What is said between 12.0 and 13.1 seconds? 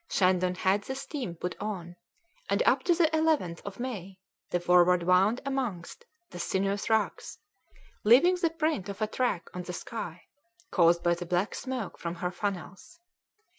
her funnels.